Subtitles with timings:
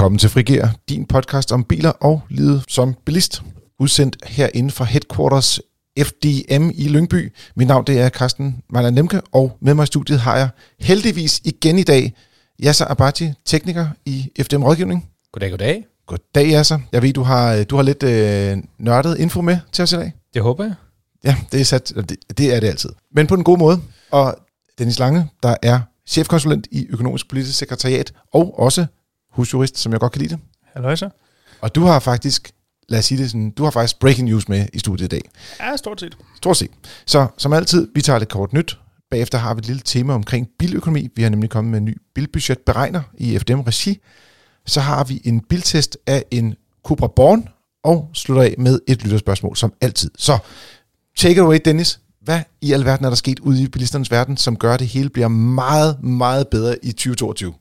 [0.00, 3.42] Velkommen til Frigir, din podcast om biler og livet som bilist.
[3.80, 5.60] Udsendt herinde fra Headquarters
[5.98, 7.32] FDM i Lyngby.
[7.56, 10.48] Mit navn det er Carsten Mejler Nemke, og med mig i studiet har jeg
[10.80, 12.12] heldigvis igen i dag
[12.64, 15.08] Yasser Abati, tekniker i FDM Rådgivning.
[15.32, 15.84] Goddag, goddag.
[16.06, 16.78] Goddag, Yasser.
[16.92, 20.12] Jeg ved, du har, du har lidt øh, nørdet info med til os i dag.
[20.34, 20.74] Det håber jeg.
[21.24, 22.90] Ja, det er, sat, det, det er det altid.
[23.14, 23.80] Men på en god måde.
[24.10, 24.36] Og
[24.78, 28.86] Dennis Lange, der er chefkonsulent i Økonomisk Politisk Sekretariat, og også
[29.30, 30.42] husjurist, som jeg godt kan lide det.
[30.74, 31.08] Hallo, så.
[31.60, 32.50] Og du har faktisk,
[32.88, 35.30] lad os sige det sådan, du har faktisk breaking news med i studiet i dag.
[35.60, 36.16] Ja, stort set.
[36.36, 36.70] Stort set.
[37.06, 38.78] Så som altid, vi tager lidt kort nyt.
[39.10, 41.08] Bagefter har vi et lille tema omkring biløkonomi.
[41.16, 43.98] Vi har nemlig kommet med en ny bilbudgetberegner i FDM-regi.
[44.66, 47.48] Så har vi en biltest af en Cupra Born,
[47.82, 50.10] og slutter af med et lytterspørgsmål, som altid.
[50.18, 50.38] Så
[51.16, 52.00] take it away, Dennis.
[52.20, 55.08] Hvad i alverden er der sket ude i bilisternes verden, som gør, at det hele
[55.08, 57.54] bliver meget, meget bedre i 2022?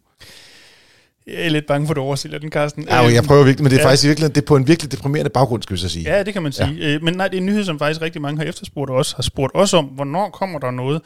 [1.34, 2.88] Jeg er lidt bange for, at du oversælger den, Carsten.
[2.88, 3.88] Ja, jeg prøver virkelig, men det er ja.
[3.88, 6.16] faktisk virkelig, det er på en virkelig deprimerende baggrund, skal vi så sige.
[6.16, 6.92] Ja, det kan man sige.
[6.92, 7.00] Ja.
[7.00, 9.24] Men nej, det er en nyhed, som faktisk rigtig mange har efterspurgt og også har
[9.24, 11.02] spurgt os om, hvornår kommer der noget.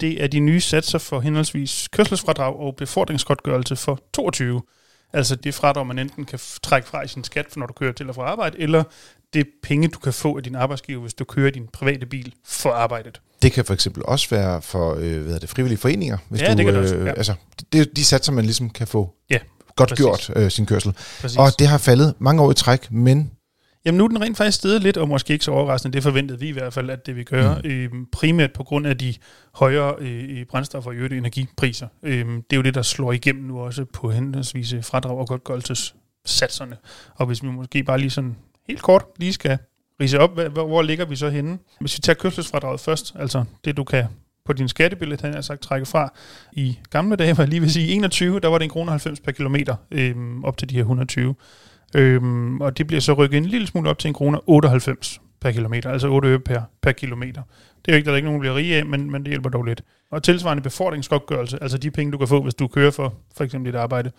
[0.00, 4.62] Det er de nye satser for henholdsvis kørselsfradrag og befordringsgodtgørelse for 22.
[5.12, 8.08] Altså det fradrag, man enten kan trække fra i sin skat, når du kører til
[8.08, 8.82] og fra arbejde, eller
[9.34, 12.70] det penge, du kan få af din arbejdsgiver, hvis du kører din private bil for
[12.70, 13.20] arbejdet.
[13.42, 16.18] Det kan for eksempel også være for øh, hvad det, frivillige foreninger.
[16.28, 16.94] Hvis ja, du, det kan det også.
[16.94, 17.12] Øh, ja.
[17.12, 17.34] Altså,
[17.72, 19.38] det de satser, man ligesom kan få ja,
[19.76, 20.04] godt præcis.
[20.04, 20.92] gjort øh, sin kørsel.
[21.20, 21.38] Præcis.
[21.38, 23.30] Og det har faldet mange år i træk, men...
[23.84, 26.40] Jamen nu er den rent faktisk stedet lidt, og måske ikke så overraskende, det forventede
[26.40, 27.70] vi i hvert fald, at det vi gøre, mm.
[27.70, 29.14] øh, primært på grund af de
[29.54, 31.88] højere øh, brændstof- og øvrige energipriser.
[32.02, 36.76] Øh, det er jo det, der slår igennem nu også på henholdsvis fradrag og godtgørelsessatserne.
[37.14, 38.36] Og hvis vi måske bare lige sådan
[38.68, 39.58] helt kort lige skal
[40.00, 41.58] rise op, hvor, hvor ligger vi så henne?
[41.80, 44.04] Hvis vi tager kørselsfradraget først, altså det du kan
[44.46, 46.12] på din skattebillet, han har sagt, trække fra.
[46.52, 49.20] I gamle dage, var jeg lige vil sige 21, der var det en kroner 90
[49.20, 51.34] per kilometer, øhm, op til de her 120.
[51.96, 55.52] Øhm, og det bliver så rykket en lille smule op til en kroner 98 per
[55.52, 57.42] kilometer, altså 8 øre per, per kilometer.
[57.84, 59.28] Det er jo ikke, der er ikke nogen, der bliver rige af, men, men det
[59.28, 59.82] hjælper dog lidt.
[60.10, 63.72] Og tilsvarende befordringsgodtgørelse, altså de penge, du kan få, hvis du kører for for eksempel
[63.72, 64.10] dit arbejde.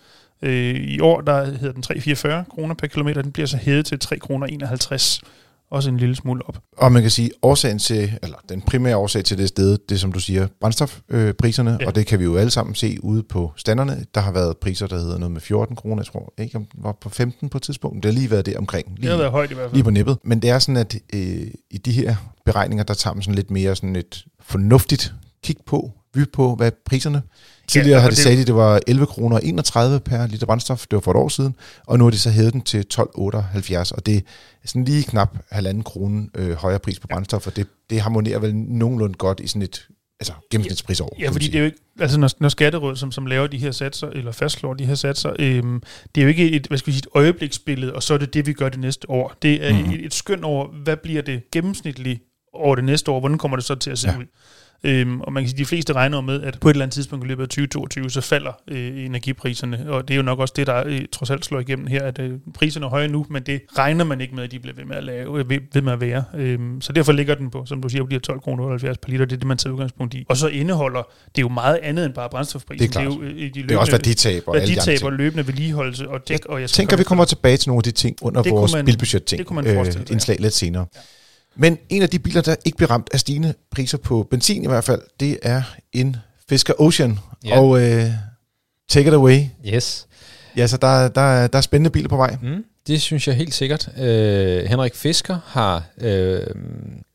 [0.42, 3.98] Øh, I år, der hedder den 344 kroner per kilometer, den bliver så hævet til
[3.98, 5.22] 3 kroner 51
[5.70, 6.58] også en lille smule op.
[6.76, 9.98] Og man kan sige, årsagen til, eller den primære årsag til det sted, det er
[9.98, 11.86] som du siger, brændstofpriserne, øh, ja.
[11.86, 14.04] og det kan vi jo alle sammen se ude på standerne.
[14.14, 16.92] Der har været priser, der hedder noget med 14 kroner, jeg tror ikke, om var
[17.00, 18.02] på 15 på et tidspunkt.
[18.02, 18.88] Det har lige været der omkring.
[18.88, 19.74] Lige, det har været højt i hvert fald.
[19.74, 20.18] Lige på nippet.
[20.24, 23.50] Men det er sådan, at øh, i de her beregninger, der tager man sådan lidt
[23.50, 25.14] mere sådan et fornuftigt
[25.44, 27.22] kig på, vy på, hvad priserne
[27.68, 28.22] Tidligere ja, har de det...
[28.22, 31.28] sagt, at det var 11 kroner 31 per liter brændstof, det var for et år
[31.28, 31.54] siden,
[31.86, 33.00] og nu har de så hævet den til 12,78,
[33.94, 34.20] og det er
[34.64, 38.54] sådan lige knap halvanden krone øh, højere pris på brændstof, og det, det harmonerer vel
[38.56, 39.88] nogenlunde godt i sådan et
[40.20, 41.16] altså gennemsnitsprisår.
[41.20, 43.70] Ja, fordi det er jo ikke, altså når, når Skatterådet, som, som laver de her
[43.70, 45.82] satser, eller fastslår de her satser, øhm,
[46.14, 48.34] det er jo ikke et, hvad skal vi sige, et øjebliksbillede, og så er det
[48.34, 49.34] det, vi gør det næste år.
[49.42, 49.90] Det er mm.
[49.90, 52.22] et, et skøn over, hvad bliver det gennemsnitligt
[52.52, 54.18] over det næste år, hvordan kommer det så til at se ja.
[54.18, 54.24] ud?
[54.84, 56.94] Øhm, og man kan sige, at de fleste regner med, at på et eller andet
[56.94, 59.90] tidspunkt i løbet af 2022, så falder øh, energipriserne.
[59.90, 62.18] Og det er jo nok også det, der øh, trods alt slår igennem her, at
[62.18, 64.84] øh, priserne er høje nu, men det regner man ikke med, at de bliver ved
[64.84, 66.24] med at, lave, øh, ved, med at være.
[66.34, 68.98] Øhm, så derfor ligger den på, som du siger, på de her 12 kroner 78
[68.98, 69.24] per liter.
[69.24, 70.24] Det er det, man tager udgangspunkt i.
[70.28, 72.88] Og så indeholder det er jo meget andet end bare brændstofprisen.
[72.88, 73.12] Det er, klart.
[73.12, 76.08] det er jo øh, de løbende, det er også værditab og værditab og løbende vedligeholdelse
[76.08, 76.44] og dæk.
[76.46, 78.84] Og jeg tænker, vi kommer tilbage til nogle af de ting under det vores man,
[78.84, 79.38] bilbudget-ting.
[79.38, 80.86] Det kunne man forestille øh, indslag lidt senere.
[80.94, 81.00] Ja.
[81.58, 84.66] Men en af de biler, der ikke bliver ramt af stigende priser på benzin i
[84.66, 86.16] hvert fald, det er en
[86.48, 87.18] Fisker Ocean.
[87.46, 87.58] Yeah.
[87.58, 87.80] Og uh,
[88.88, 89.40] take it away.
[89.74, 90.06] Yes.
[90.56, 92.36] Ja, så der, der, der er spændende biler på vej.
[92.42, 93.88] Mm, det synes jeg helt sikkert.
[93.96, 94.02] Uh,
[94.70, 96.04] Henrik Fisker har, uh,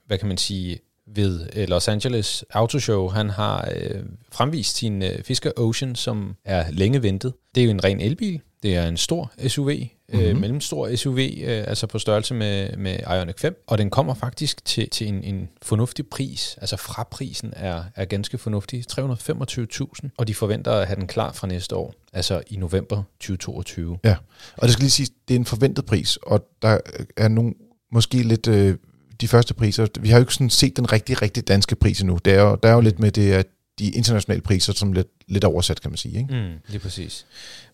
[0.07, 0.79] hvad kan man sige,
[1.15, 4.01] ved Los Angeles Autoshow, han har uh,
[4.31, 7.33] fremvist sin uh, Fisker Ocean, som er længe ventet.
[7.55, 8.41] Det er jo en ren elbil.
[8.63, 9.71] Det er en stor SUV,
[10.13, 10.27] mm-hmm.
[10.27, 14.65] øh, mellemstor SUV, øh, altså på størrelse med, med Ioniq 5, og den kommer faktisk
[14.65, 16.57] til, til en, en fornuftig pris.
[16.61, 21.47] Altså fraprisen er, er ganske fornuftig, 325.000, og de forventer at have den klar fra
[21.47, 23.99] næste år, altså i november 2022.
[24.03, 24.15] Ja,
[24.57, 26.77] og det skal lige sige, det er en forventet pris, og der
[27.17, 27.53] er nogle
[27.91, 28.47] måske lidt...
[28.47, 28.77] Øh
[29.21, 29.87] de første priser.
[29.99, 32.19] Vi har jo ikke sådan set den rigtig, rigtig danske pris endnu.
[32.25, 33.47] Der er jo, der er jo lidt med det, at
[33.79, 36.17] de internationale priser, som lidt, lidt oversat, kan man sige.
[36.17, 36.33] Ikke?
[36.33, 37.25] Mm, lige præcis.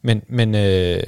[0.01, 1.03] Men, men øh,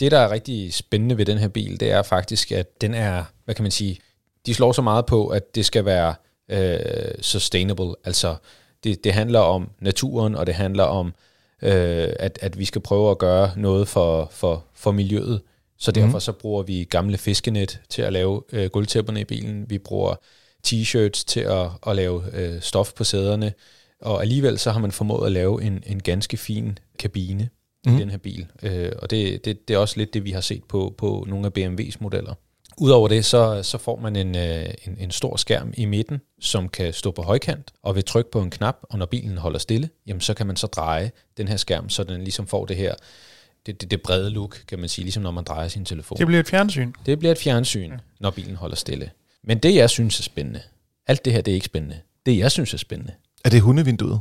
[0.00, 3.24] det, der er rigtig spændende ved den her bil, det er faktisk, at den er,
[3.44, 3.98] hvad kan man sige,
[4.46, 6.14] de slår så meget på, at det skal være
[6.48, 8.36] øh, sustainable, altså
[8.84, 11.14] det, det handler om naturen, og det handler om,
[11.62, 15.40] øh, at, at vi skal prøve at gøre noget for, for, for miljøet.
[15.78, 16.20] Så derfor mm.
[16.20, 19.70] så bruger vi gamle fiskenet til at lave øh, gulvtæpperne i bilen.
[19.70, 20.14] Vi bruger
[20.66, 23.52] t-shirts til at, at lave øh, stof på sæderne.
[24.00, 27.48] Og alligevel så har man formået at lave en, en ganske fin kabine.
[27.86, 27.96] mm.
[27.96, 28.46] i den her bil.
[28.62, 31.46] Øh, og det, det, det er også lidt det, vi har set på, på nogle
[31.46, 32.34] af BMW's modeller.
[32.80, 36.68] Udover det, så, så får man en, øh, en, en stor skærm i midten, som
[36.68, 39.88] kan stå på højkant, og ved tryk på en knap, og når bilen holder stille,
[40.06, 42.94] jamen så kan man så dreje den her skærm, så den ligesom får det her
[43.66, 46.18] det, det, det brede look, kan man sige, ligesom når man drejer sin telefon.
[46.18, 46.92] Det bliver et fjernsyn.
[47.06, 47.96] Det bliver et fjernsyn, ja.
[48.20, 49.10] når bilen holder stille.
[49.44, 50.60] Men det, jeg synes er spændende,
[51.06, 52.00] alt det her, det er ikke spændende.
[52.26, 53.12] Det, jeg synes er spændende.
[53.44, 54.20] Er det hundevinduet?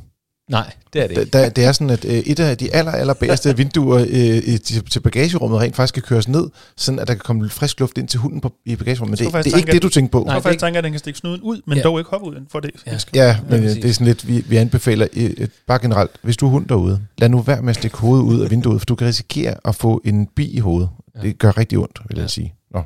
[0.50, 1.30] Nej, det er det ikke.
[1.30, 4.86] Da, det er sådan, at øh, et af de aller, aller bedste vinduer øh, til,
[4.86, 7.98] til bagagerummet rent faktisk kan køres ned, sådan at der kan komme lidt frisk luft
[7.98, 9.20] ind til hunden på, i bagagerummet.
[9.20, 10.24] Men det, det er ikke det, du tænker på.
[10.24, 11.84] Nej, jeg faktisk tænker, at den kan stikke snuden ud, men ja.
[11.84, 12.36] dog ikke hoppe ud.
[12.52, 12.72] For det.
[12.86, 16.38] Ja, ja men ja, det er sådan lidt, vi, vi anbefaler øh, bare generelt, hvis
[16.38, 18.86] du er hund derude, lad nu være med at stikke hovedet ud af vinduet, for
[18.86, 20.90] du kan risikere at få en bi i hovedet.
[21.16, 21.22] Ja.
[21.22, 22.28] Det gør rigtig ondt, vil jeg ja.
[22.28, 22.54] sige.
[22.72, 22.84] Nå.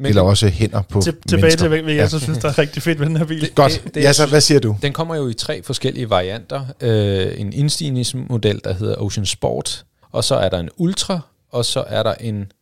[0.00, 2.82] Men eller også hænder på til, Tilbage til, hvad jeg så synes, der er rigtig
[2.82, 3.40] fedt ved den her bil.
[3.40, 3.80] Det, Godt.
[3.84, 4.76] Det, det, ja, så hvad siger du?
[4.82, 6.66] Den kommer jo i tre forskellige varianter.
[6.80, 11.20] Øh, en indstigningsmodel, der hedder Ocean Sport, og så er der en Ultra,
[11.50, 12.52] og så er der en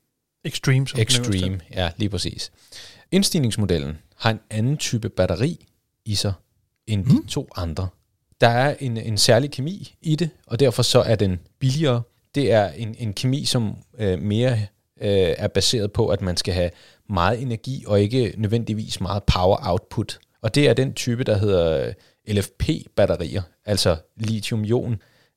[0.44, 0.88] Extreme.
[0.88, 2.50] Som Extreme, ja, lige præcis.
[3.12, 5.66] Indstigningsmodellen har en anden type batteri
[6.04, 6.32] i sig
[6.86, 7.22] end mm.
[7.22, 7.88] de to andre.
[8.40, 12.02] Der er en, en særlig kemi i det, og derfor så er den billigere.
[12.34, 14.58] Det er en, en kemi, som øh, mere
[15.00, 16.70] øh, er baseret på, at man skal have
[17.08, 20.18] meget energi og ikke nødvendigvis meget power output.
[20.42, 21.92] Og det er den type, der hedder
[22.28, 24.96] LFP-batterier, altså lithium-ion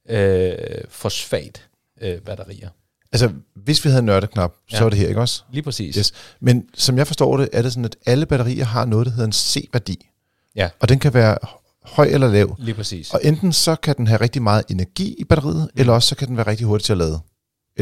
[0.10, 0.54] øh,
[0.90, 2.68] fosfat-batterier.
[2.68, 4.84] Øh, altså, hvis vi havde nørdeknap, så ja.
[4.84, 5.44] var det her, ikke også?
[5.52, 5.96] Lige præcis.
[5.96, 6.14] Yes.
[6.40, 9.26] Men som jeg forstår det, er det sådan, at alle batterier har noget, der hedder
[9.26, 10.10] en C-værdi.
[10.56, 10.70] Ja.
[10.80, 11.38] Og den kan være
[11.84, 12.56] høj eller lav.
[12.60, 13.14] Lige præcis.
[13.14, 15.80] Og enten så kan den have rigtig meget energi i batteriet, mm.
[15.80, 17.20] eller også så kan den være rigtig hurtig til at lade.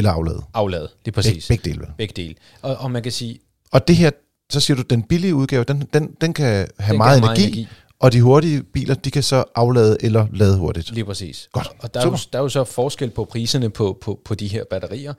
[0.00, 0.42] Eller aflade.
[0.54, 1.48] Aflade, lige præcis.
[1.48, 1.92] Beg, begge dele.
[1.98, 2.34] Begge dele.
[2.62, 3.38] Og, og man kan sige...
[3.72, 4.10] Og det her,
[4.50, 7.42] så siger du, den billige udgave, den, den, den kan have den meget, kan energi,
[7.42, 7.68] meget energi,
[8.00, 10.94] og de hurtige biler, de kan så aflade eller lade hurtigt.
[10.94, 11.48] Lige præcis.
[11.52, 11.68] Godt.
[11.78, 14.48] Og der er, jo, der er jo så forskel på priserne på, på, på de
[14.48, 15.14] her batterier.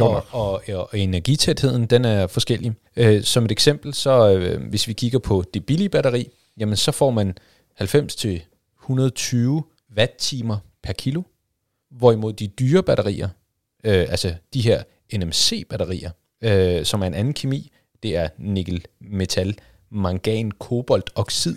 [0.00, 2.72] Og, og, og, og energitætheden, den er forskellig.
[2.96, 6.28] Øh, som et eksempel, så øh, hvis vi kigger på det billige batteri,
[6.58, 7.38] jamen så får man
[7.80, 7.86] 90-120
[9.96, 11.22] watt-timer per kilo.
[11.90, 13.28] Hvorimod de dyre batterier,
[13.84, 14.82] øh, altså de her
[15.14, 16.10] NMC-batterier,
[16.42, 17.72] øh, som er en anden kemi,
[18.02, 19.54] det er nikkel, metal,
[19.90, 21.56] mangan, kobolt, oxid.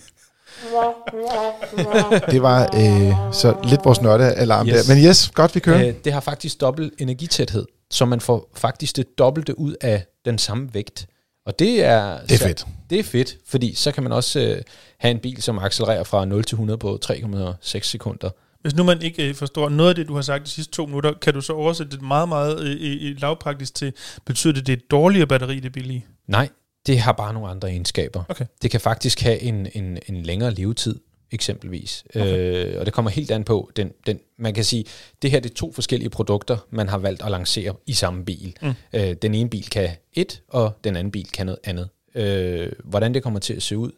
[2.32, 4.86] det var øh, så lidt vores nørdealarm yes.
[4.86, 4.96] der.
[4.96, 5.88] Men yes, godt vi kører.
[5.88, 10.38] Øh, det har faktisk dobbelt energitæthed, så man får faktisk det dobbelte ud af den
[10.38, 11.08] samme vægt.
[11.46, 12.60] Og det er, det er fedt.
[12.60, 14.62] Så, det er fedt, fordi så kan man også øh,
[15.00, 18.30] have en bil, som accelererer fra 0 til 100 på 3,6 sekunder.
[18.68, 20.86] Hvis nu man ikke øh, forstår noget af det, du har sagt de sidste to
[20.86, 23.94] minutter, kan du så oversætte det meget, meget øh, lavpraktisk til,
[24.26, 26.06] betyder det, det er et dårligere batteri, det billige?
[26.28, 26.50] Nej,
[26.88, 28.24] det har bare nogle andre egenskaber.
[28.30, 28.46] Okay.
[28.62, 31.00] Det kan faktisk have en, en, en længere levetid,
[31.32, 32.04] eksempelvis.
[32.10, 32.66] Okay.
[32.74, 34.86] Øh, og det kommer helt an på, den, den, man kan sige,
[35.22, 38.58] det her det er to forskellige produkter, man har valgt at lancere i samme bil.
[38.62, 38.74] Mm.
[38.94, 41.90] Øh, den ene bil kan et, og den anden bil kan noget andet.
[42.16, 43.92] Øh, hvordan det kommer til at se ud,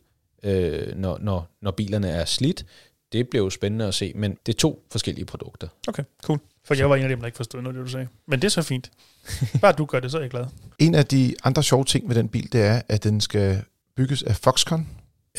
[0.43, 2.65] øh, når, når, når bilerne er slidt,
[3.13, 5.67] det blev jo spændende at se, men det er to forskellige produkter.
[5.87, 6.39] Okay, cool.
[6.65, 8.07] For jeg var en af dem, der ikke forstod noget, det du sagde.
[8.27, 8.91] Men det er så fint.
[9.61, 10.45] Bare du gør det, så er jeg glad.
[10.79, 13.61] En af de andre sjove ting med den bil, det er, at den skal
[13.95, 14.87] bygges af Foxconn.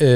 [0.01, 0.07] Øh,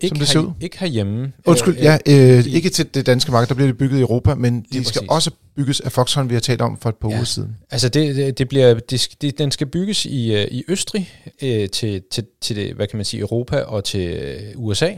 [0.00, 0.52] ikke, som det ser ud.
[0.60, 1.32] ikke herhjemme.
[1.46, 4.34] Undskyld, øh, ja, øh, ikke til det danske marked, der bliver det bygget i Europa,
[4.34, 5.08] men de skal præcis.
[5.08, 7.14] også bygges af Foxconn, vi har talt om for et par ja.
[7.14, 7.56] uger siden.
[7.70, 11.12] Altså det, det, det bliver, det, det, den skal bygges i, øh, i Østrig
[11.42, 14.90] øh, til, til, til det, hvad kan man sige, Europa og til øh, USA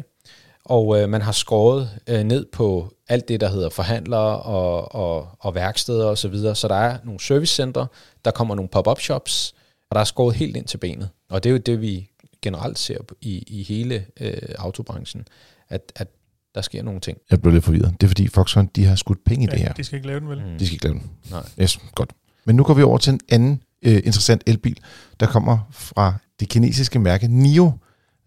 [0.68, 5.28] og øh, man har skåret øh, ned på alt det, der hedder forhandlere og, og,
[5.40, 6.54] og værksteder osv., så, videre.
[6.54, 7.86] så der er nogle servicecenter,
[8.24, 9.54] der kommer nogle pop-up shops,
[9.90, 11.08] og der er skåret helt ind til benet.
[11.30, 12.10] Og det er jo det, vi
[12.42, 15.24] generelt ser i, i hele øh, autobranchen,
[15.68, 16.08] at, at
[16.54, 17.18] der sker nogle ting.
[17.30, 17.94] Jeg blev lidt forvirret.
[18.00, 19.72] Det er fordi Foxconn, de har skudt penge i ja, det her.
[19.72, 20.38] de skal ikke lave den vel?
[20.38, 20.58] Mm.
[20.58, 21.10] De skal ikke lave den.
[21.30, 21.42] Nej.
[21.60, 22.10] Yes, godt.
[22.44, 24.78] Men nu går vi over til en anden øh, interessant elbil,
[25.20, 27.72] der kommer fra det kinesiske mærke NIO,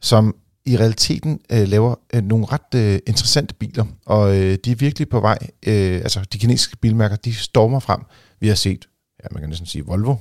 [0.01, 0.35] som
[0.65, 5.09] i realiteten øh, laver øh, nogle ret øh, interessante biler, og øh, de er virkelig
[5.09, 5.37] på vej.
[5.67, 8.01] Øh, altså de kinesiske bilmærker, de stormer frem.
[8.39, 8.85] Vi har set,
[9.23, 10.15] ja, man kan næsten sige Volvo,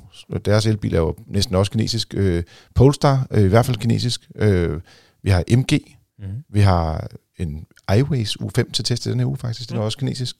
[0.44, 2.14] deres elbil er jo næsten også kinesisk.
[2.16, 2.42] Øh,
[2.74, 4.30] Polestar, øh, i hvert fald kinesisk.
[4.34, 4.80] Øh,
[5.22, 5.80] vi har MG,
[6.18, 6.24] mm.
[6.48, 7.66] vi har en
[7.96, 9.84] iWays U5 til test den her uge faktisk, den er mm.
[9.84, 10.36] også kinesisk.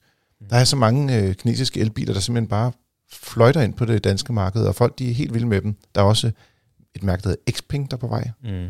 [0.50, 2.73] Der er så mange øh, kinesiske elbiler, der simpelthen bare
[3.12, 5.76] fløjter ind på det danske marked, og folk de er helt vilde med dem.
[5.95, 6.31] Der er også
[6.95, 8.31] et mærke, der hedder Xpeng, der er på vej.
[8.45, 8.69] Mm.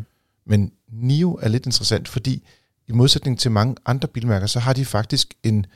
[0.48, 2.46] Men NIO er lidt interessant, fordi
[2.88, 5.66] i modsætning til mange andre bilmærker, så har de faktisk en,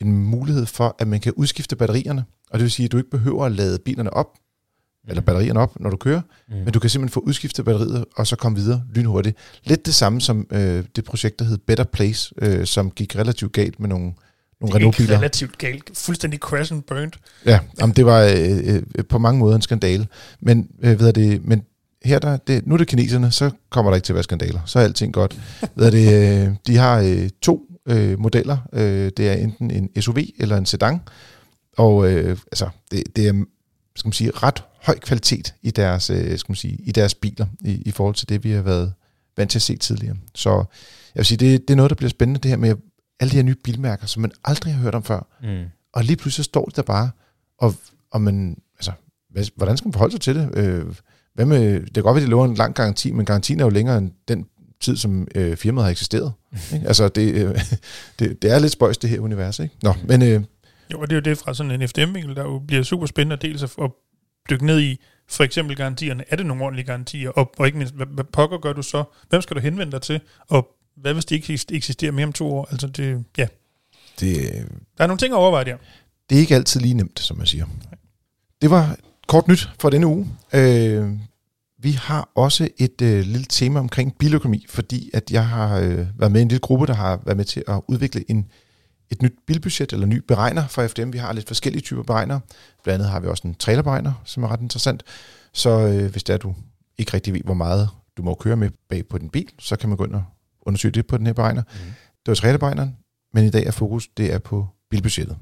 [0.00, 2.24] en mulighed for, at man kan udskifte batterierne.
[2.50, 5.10] Og det vil sige, at du ikke behøver at lade bilerne op, mm.
[5.10, 6.54] eller batterierne op, når du kører, mm.
[6.54, 9.36] men du kan simpelthen få udskiftet batteriet, og så komme videre lynhurtigt.
[9.64, 13.52] Lidt det samme som øh, det projekt, der hed Better Place, øh, som gik relativt
[13.52, 14.12] galt med nogle,
[14.60, 15.16] nogle Renault-biler.
[15.16, 15.90] relativt galt.
[15.94, 17.12] Fuldstændig crash and burned.
[17.44, 20.08] Ja, jamen, det var øh, øh, på mange måder en skandale.
[20.40, 21.62] Men, øh, ved det, men
[22.06, 24.60] her der, det, nu er det kineserne, så kommer der ikke til at være skandaler.
[24.66, 25.40] Så er alting godt.
[25.74, 28.56] ved det, øh, de har øh, to øh, modeller.
[28.72, 31.00] Øh, det er enten en SUV eller en sedan.
[31.76, 33.44] Og øh, altså, det, det er
[33.96, 37.46] skal man sige, ret høj kvalitet i deres, øh, skal man sige, i deres biler,
[37.60, 38.92] i, i forhold til det, vi har været
[39.36, 40.16] vant til at se tidligere.
[40.34, 40.64] Så jeg
[41.14, 42.74] vil sige, det, det er noget, der bliver spændende, det her med
[43.20, 45.26] alle de her nye bilmærker, som man aldrig har hørt om før.
[45.42, 45.64] Mm.
[45.92, 47.10] Og lige pludselig står det der bare,
[47.58, 47.74] og,
[48.10, 48.92] og man, altså,
[49.30, 50.50] hvad, hvordan skal man forholde sig til det?
[50.54, 50.84] Øh,
[51.36, 53.64] hvad med, det kan godt være, at de lover en lang garanti, men garantien er
[53.64, 54.46] jo længere end den
[54.80, 56.32] tid, som øh, firmaet har eksisteret.
[56.74, 56.86] Ikke?
[56.86, 57.60] Altså, det, øh,
[58.18, 59.58] det, det er lidt spøjs, det her univers.
[59.58, 59.74] Ikke?
[59.82, 60.22] Nå, men...
[60.22, 60.42] Øh,
[60.92, 63.48] jo, og det er jo det fra sådan en fdm der jo bliver super spændende
[63.48, 63.90] dels at, at
[64.50, 66.24] dykke ned i, for eksempel garantierne.
[66.28, 67.30] Er det nogle ordentlige garantier?
[67.30, 69.04] Og, og ikke mindst, hvad, hvad pokker gør du så?
[69.28, 70.20] Hvem skal du henvende dig til?
[70.48, 72.68] Og hvad hvis det ikke eksisterer mere om to år?
[72.70, 73.46] Altså det, ja.
[74.20, 74.66] Det,
[74.98, 75.76] der er nogle ting at overveje der.
[76.30, 77.66] Det er ikke altid lige nemt, som man siger.
[78.62, 80.26] Det var kort nyt for denne uge.
[80.54, 81.10] Øh,
[81.78, 86.32] vi har også et øh, lille tema omkring biløkonomi, fordi at jeg har øh, været
[86.32, 88.46] med i en lille gruppe, der har været med til at udvikle en,
[89.10, 91.12] et nyt bilbudget eller ny beregner for FDM.
[91.12, 92.40] Vi har lidt forskellige typer beregnere.
[92.84, 95.02] Blandt andet har vi også en trailerberegner, som er ret interessant.
[95.52, 96.54] Så øh, hvis det er, du
[96.98, 99.88] ikke rigtig ved, hvor meget du må køre med bag på din bil, så kan
[99.88, 100.24] man gå ind og
[100.62, 101.62] undersøge det på den her beregner.
[101.62, 101.92] Mm.
[102.06, 102.96] Det var trailerberegneren,
[103.34, 105.36] men i dag er fokus det er på bilbudgettet.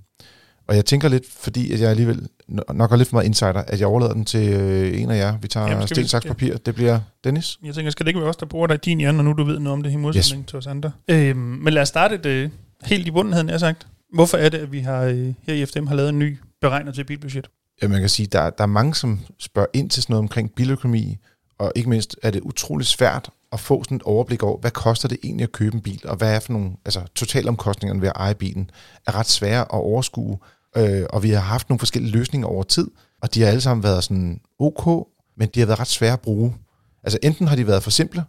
[0.66, 2.28] Og jeg tænker lidt, fordi at jeg alligevel
[2.73, 5.38] nok er lidt for meget insider, at jeg overlader den til øh, en af jer.
[5.38, 6.56] Vi tager Jamen, sten, saks, papir.
[6.56, 7.59] Det bliver Dennis.
[7.64, 9.44] Jeg tænker, skal det ikke være os, der bruger dig din hjerne, når nu du
[9.44, 10.49] ved noget om det i modsætning yes.
[10.49, 10.92] til os andre?
[11.09, 12.50] Øhm, men lad os starte det øh,
[12.85, 13.87] helt i bunden, havde jeg sagt.
[14.14, 16.92] Hvorfor er det, at vi har øh, her i FDM har lavet en ny beregner
[16.92, 17.49] til bilbudget?
[17.83, 20.54] Ja, man kan sige, der, der er mange, som spørger ind til sådan noget omkring
[20.54, 21.16] biløkonomi,
[21.59, 25.09] og ikke mindst er det utrolig svært at få sådan et overblik over, hvad koster
[25.09, 28.16] det egentlig at købe en bil, og hvad er for nogle, altså totalomkostningerne ved at
[28.16, 28.71] eje bilen,
[29.06, 30.38] er ret svære at overskue,
[30.76, 32.90] øh, og vi har haft nogle forskellige løsninger over tid,
[33.23, 36.21] og de har alle sammen været sådan ok, men de har været ret svære at
[36.21, 36.54] bruge.
[37.02, 38.25] Altså enten har de været for simple,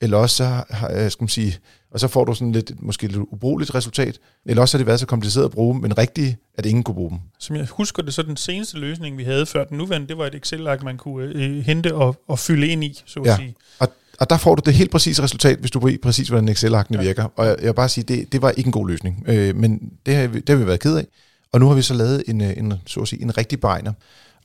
[0.00, 1.58] eller også så, har, øh, skal man sige,
[1.90, 5.00] og så får du sådan lidt, måske lidt ubrugeligt resultat, eller også har det været
[5.00, 7.18] så kompliceret at bruge, men rigtigt, at ingen kunne bruge dem.
[7.38, 10.26] Som jeg husker det, så den seneste løsning, vi havde før den nuværende, det var
[10.26, 13.36] et Excel-ark, man kunne øh, hente og, og fylde ind i, så at ja.
[13.36, 13.54] sige.
[13.78, 13.88] Og,
[14.20, 17.04] og der får du det helt præcise resultat, hvis du ved præcis, hvordan Excel-arkene ja.
[17.04, 17.24] virker.
[17.36, 19.92] Og jeg, jeg vil bare sige, det, det var ikke en god løsning, øh, men
[20.06, 21.06] det har, det har vi været ked af.
[21.52, 23.92] Og nu har vi så lavet en, øh, en, så at sige, en rigtig beregner.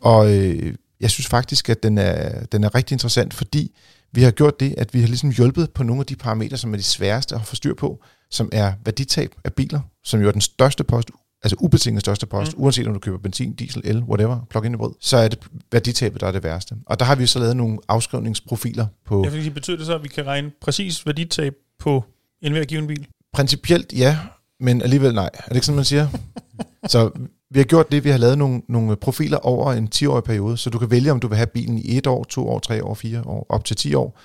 [0.01, 3.71] Og øh, jeg synes faktisk, at den er, den er rigtig interessant, fordi
[4.11, 6.73] vi har gjort det, at vi har ligesom hjulpet på nogle af de parametre, som
[6.73, 10.31] er de sværeste at få styr på, som er værditab af biler, som jo er
[10.31, 11.11] den største post,
[11.43, 12.63] altså ubetinget største post, mm.
[12.63, 15.39] uanset om du køber benzin, diesel, el, whatever, plug-in brød, så er det
[15.71, 16.75] værditabet, der er det værste.
[16.85, 19.25] Og der har vi så lavet nogle afskrivningsprofiler på...
[19.29, 22.03] Sige, betyder det så, at vi kan regne præcis værditab på
[22.41, 23.07] en hver given bil?
[23.33, 24.17] Principielt ja,
[24.63, 25.29] men alligevel nej.
[25.33, 26.07] Er det ikke sådan, man siger?
[26.93, 27.11] så
[27.49, 30.69] vi har gjort det, vi har lavet nogle, nogle profiler over en 10-årig periode, så
[30.69, 32.93] du kan vælge, om du vil have bilen i 1 år, 2 år, 3 år,
[32.93, 34.19] 4 år, op til 10 år.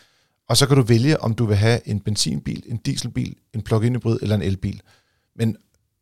[0.48, 3.94] Og så kan du vælge, om du vil have en benzinbil, en dieselbil, en plug-in
[3.94, 4.80] hybrid eller en elbil.
[5.36, 5.56] Men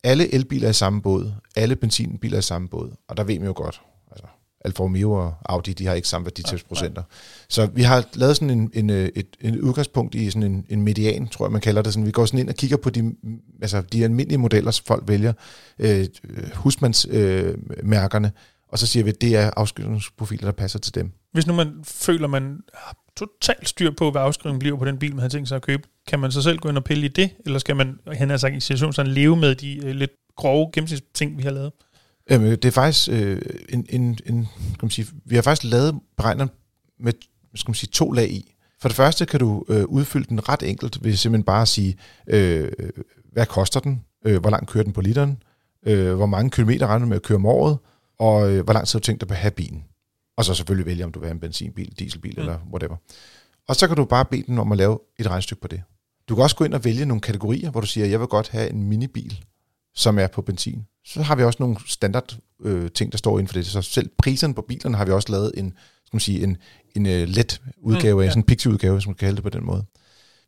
[0.04, 3.38] alle elbiler er i samme båd, alle benzinbiler er i samme båd, og der ved
[3.38, 3.80] man jo godt,
[4.66, 7.02] Alfa Romeo og Audi, de har ikke samme værditabsprocenter.
[7.48, 10.82] Så vi har lavet sådan en, en, øh, et, et udgangspunkt i sådan en, en
[10.82, 11.92] median, tror jeg, man kalder det.
[11.92, 13.14] Sådan, vi går sådan ind og kigger på de,
[13.62, 15.32] altså de almindelige modeller, som folk vælger,
[15.78, 16.06] øh,
[16.54, 18.32] husmandsmærkerne, øh,
[18.68, 21.12] og så siger vi, at det er afskrivningsprofiler, der passer til dem.
[21.32, 25.14] Hvis nu man føler, man har totalt styr på, hvad afskrivningen bliver på den bil,
[25.14, 27.08] man har tænkt sig at købe, kan man så selv gå ind og pille i
[27.08, 30.70] det, eller skal man, han har sagt i situationen, leve med de øh, lidt grove
[30.72, 31.72] gennemsnitsting, vi har lavet?
[32.30, 36.00] Jamen, det er faktisk øh, en, en, en kan man sige, vi har faktisk lavet
[36.16, 36.50] beregneren
[37.00, 37.12] med
[37.54, 38.54] skal man sige, to lag i.
[38.80, 41.96] For det første kan du øh, udfylde den ret enkelt ved simpelthen bare at sige,
[42.26, 42.68] øh,
[43.32, 45.42] hvad koster den, øh, hvor langt kører den på literen,
[45.86, 47.78] øh, hvor mange kilometer regner du med at køre om året,
[48.18, 49.84] og øh, hvor lang tid har du tænkt dig at have bilen.
[50.36, 52.40] Og så selvfølgelig vælge, om du vil have en benzinbil, dieselbil mm.
[52.40, 52.96] eller whatever.
[53.68, 55.82] Og så kan du bare bede den om at lave et regnstykke på det.
[56.28, 58.48] Du kan også gå ind og vælge nogle kategorier, hvor du siger, jeg vil godt
[58.48, 59.44] have en minibil,
[59.96, 60.86] som er på benzin.
[61.04, 63.66] Så har vi også nogle standard øh, ting, der står inden for det.
[63.66, 65.72] Så selv priserne på bilerne har vi også lavet en,
[66.04, 66.56] skal man sige, en,
[66.94, 68.28] en uh, let udgave mm, ja.
[68.28, 69.84] sådan en pixie-udgave, som man kan kalde det på den måde.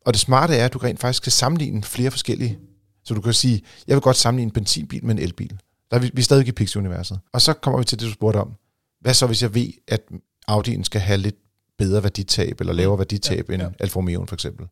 [0.06, 2.58] Og det smarte er, at du rent faktisk kan sammenligne flere forskellige.
[3.04, 5.60] Så du kan sige, jeg vil godt sammenligne en benzinbil med en elbil.
[5.90, 7.20] Der er vi, vi er stadig i pixie-universet.
[7.32, 8.52] Og så kommer vi til det, du spurgte om.
[9.00, 10.00] Hvad så, hvis jeg ved, at
[10.50, 11.36] Audi'en skal have lidt
[11.78, 12.98] bedre værditab, eller lavere mm.
[12.98, 13.68] værditab ja, end ja.
[13.80, 14.66] Alfa Romeo for eksempel?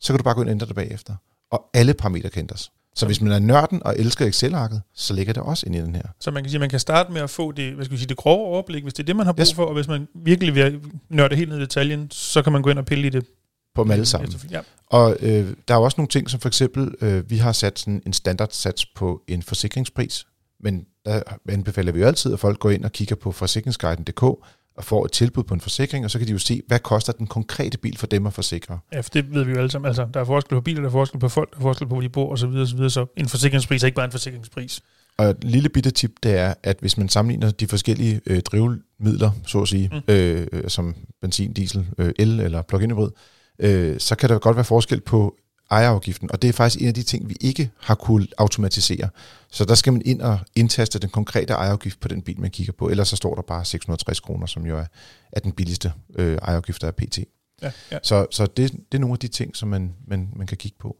[0.00, 1.14] Så kan du bare gå ind og ændre det bagefter.
[1.50, 2.70] Og alle parametre kan ændres.
[3.00, 5.94] Så hvis man er nørden og elsker Excel-arket, så ligger det også ind i den
[5.94, 6.02] her.
[6.20, 7.98] Så man kan sige, at man kan starte med at få det, hvad skal vi
[7.98, 9.54] sige, det grove overblik, hvis det er det, man har brug yes.
[9.54, 12.70] for, og hvis man virkelig vil nørde helt ned i detaljen, så kan man gå
[12.70, 13.26] ind og pille i det
[13.74, 14.32] på dem alle sammen.
[14.50, 14.60] Ja.
[14.86, 18.02] Og øh, der er også nogle ting, som for eksempel, øh, vi har sat sådan
[18.06, 20.26] en standardsats på en forsikringspris,
[20.60, 24.24] men der anbefaler vi jo altid, at folk går ind og kigger på forsikringsguiden.dk
[24.76, 27.12] og får et tilbud på en forsikring, og så kan de jo se, hvad koster
[27.12, 28.78] den konkrete bil for dem at forsikre.
[28.92, 29.86] Ja, for det ved vi jo alle sammen.
[29.86, 31.94] Altså, der er forskel på biler, der er forskel på folk, der er forskel på,
[31.94, 32.48] hvor de bor osv.
[32.48, 32.78] osv.
[32.78, 34.82] Så, så en forsikringspris er ikke bare en forsikringspris.
[35.18, 39.30] Og et lille bitte tip, det er, at hvis man sammenligner de forskellige øh, drivmidler,
[39.46, 40.14] så at sige, mm.
[40.14, 43.10] øh, som benzin, diesel, øh, el eller plug-in hybrid,
[43.58, 45.36] øh, så kan der godt være forskel på
[45.70, 49.08] ejerafgiften, og det er faktisk en af de ting, vi ikke har kunne automatisere.
[49.50, 52.72] Så der skal man ind og indtaste den konkrete ejerafgift på den bil, man kigger
[52.72, 54.84] på, ellers så står der bare 660 kroner, som jo er,
[55.32, 57.18] er den billigste øh, ejerafgift, der er PT.
[57.62, 57.98] Ja, ja.
[58.02, 60.76] Så, så det, det er nogle af de ting, som man, man, man kan kigge
[60.80, 60.96] på.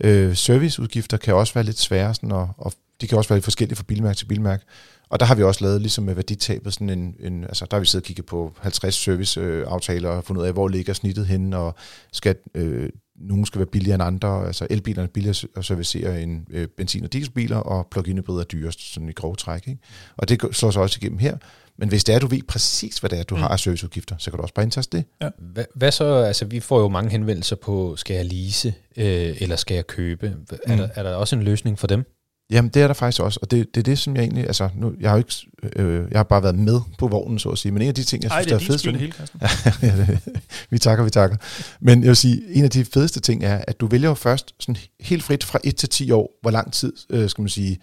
[0.00, 3.44] Øh, serviceudgifter kan også være lidt svære, sådan at, og de kan også være lidt
[3.44, 4.64] forskellige fra bilmærke til bilmærke.
[5.08, 7.80] Og der har vi også lavet, ligesom med værditabet, sådan en, en altså der har
[7.80, 11.56] vi siddet og kigget på 50 serviceaftaler og fundet ud af, hvor ligger snittet henne,
[11.56, 11.74] og
[12.12, 14.46] skal øh, nogle skal være billigere end andre.
[14.46, 18.44] Altså elbilerne er billigere at servicere end øh, benzin- og dieselbiler, og plug-in hybrider er
[18.44, 19.68] dyrest, sådan i grov træk.
[19.68, 19.80] Ikke?
[20.16, 21.36] Og det slår sig også igennem her.
[21.76, 23.40] Men hvis det er, du ved præcis, hvad det er, du mm.
[23.40, 25.04] har af serviceudgifter, så kan du også bare indtaste det.
[25.22, 25.28] Ja.
[25.38, 29.56] Hvad, hvad så, altså vi får jo mange henvendelser på, skal jeg lease, øh, eller
[29.56, 30.28] skal jeg købe?
[30.28, 30.56] Mm.
[30.66, 32.04] Er, der, er der også en løsning for dem?
[32.50, 34.68] Jamen, det er der faktisk også, og det, det er det, som jeg egentlig, altså,
[34.74, 37.58] nu, jeg har jo ikke, øh, jeg har bare været med på vognen, så at
[37.58, 39.82] sige, men en af de ting, jeg synes, Ej, det er, er fedt...
[39.82, 41.36] ja, det, vi takker, vi takker.
[41.80, 44.54] Men jeg vil sige, en af de fedeste ting er, at du vælger jo først
[44.60, 47.78] sådan helt frit fra 1 til 10 år, hvor lang tid, øh, skal man sige,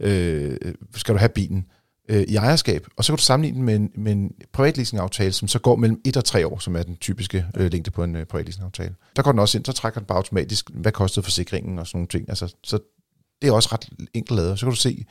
[0.00, 0.56] øh,
[0.94, 1.66] skal du have bilen
[2.08, 5.48] øh, i ejerskab, og så kan du sammenligne den med en, med en privatleasingaftale, som
[5.48, 8.16] så går mellem 1 og 3 år, som er den typiske øh, længde på en
[8.16, 8.94] øh, privatleasingaftale.
[9.16, 11.98] Der går den også ind, så trækker den bare automatisk, hvad kostede forsikringen og sådan
[11.98, 12.28] nogle ting.
[12.28, 12.78] Altså, så
[13.42, 14.58] det er også ret enkelt lavet.
[14.58, 15.04] Så kan du se,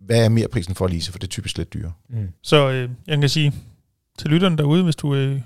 [0.00, 1.92] hvad er mere prisen for at lease, for det er typisk lidt dyre.
[2.10, 2.28] Mm.
[2.42, 3.52] Så øh, jeg kan sige
[4.18, 5.40] til lytterne derude, hvis du øh,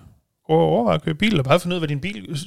[0.49, 2.41] overvejer at købe bil, og bare finde ud af, hvad din bil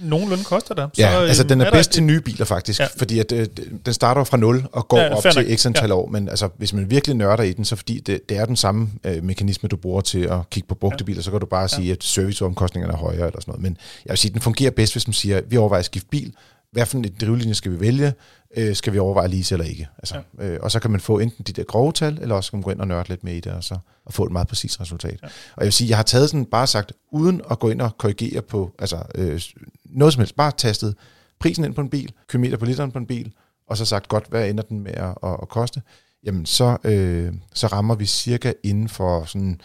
[0.00, 0.88] nogenlunde koster dig.
[0.92, 2.86] Så, ja, altså den er bedst til nye biler faktisk, ja.
[2.96, 3.46] fordi at, øh,
[3.86, 5.94] den starter fra 0 og går ja, op til x antal ja.
[5.94, 8.56] år, men altså, hvis man virkelig nørder i den, så fordi det, det er den
[8.56, 11.04] samme øh, mekanisme, du bruger til at kigge på brugte ja.
[11.04, 11.68] biler, så kan du bare ja.
[11.68, 13.62] sige, at serviceomkostningerne er højere eller sådan noget.
[13.62, 15.84] Men jeg vil sige, at den fungerer bedst, hvis man siger, at vi overvejer at
[15.84, 16.34] skifte bil,
[16.72, 18.14] hvad for en drivlinje skal vi vælge,
[18.56, 19.88] øh, skal vi overveje lease eller ikke.
[19.98, 20.48] Altså, ja.
[20.48, 22.62] øh, og så kan man få enten de der grove tal, eller også kan man
[22.62, 24.80] gå ind og nørde lidt med i det, og, så, og få et meget præcist
[24.80, 25.18] resultat.
[25.22, 25.26] Ja.
[25.26, 27.98] Og jeg vil sige, jeg har taget sådan bare sagt, uden at gå ind og
[27.98, 29.40] korrigere på altså, øh,
[29.84, 30.94] noget som helst, bare tastet
[31.38, 33.32] prisen ind på en bil, kilometer på literen på en bil,
[33.68, 35.82] og så sagt, godt, hvad ender den med at, at, at koste?
[36.24, 39.60] Jamen, så, øh, så rammer vi cirka inden for sådan,